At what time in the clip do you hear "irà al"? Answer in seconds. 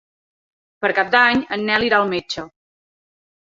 1.91-2.13